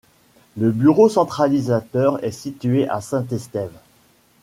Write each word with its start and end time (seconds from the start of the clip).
Le 0.57 0.71
bureau 0.71 1.09
centralisateur 1.09 2.23
est 2.23 2.31
situé 2.31 2.89
à 2.89 3.01
Saint-Estève. 3.01 3.77